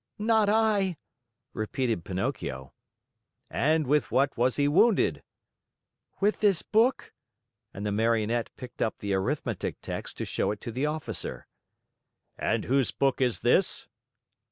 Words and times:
"Not 0.17 0.49
I," 0.49 0.97
repeated 1.53 2.03
Pinocchio. 2.03 2.73
"And 3.51 3.85
with 3.85 4.09
what 4.09 4.35
was 4.35 4.55
he 4.55 4.67
wounded?" 4.67 5.21
"With 6.19 6.39
this 6.39 6.63
book," 6.63 7.13
and 7.71 7.85
the 7.85 7.91
Marionette 7.91 8.49
picked 8.57 8.81
up 8.81 8.97
the 8.97 9.13
arithmetic 9.13 9.79
text 9.79 10.17
to 10.17 10.25
show 10.25 10.49
it 10.49 10.59
to 10.61 10.71
the 10.71 10.87
officer. 10.87 11.45
"And 12.35 12.65
whose 12.65 12.89
book 12.89 13.21
is 13.21 13.41
this?" 13.41 13.87